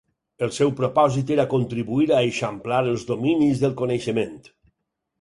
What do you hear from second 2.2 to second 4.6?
eixamplar els dominis del coneixement.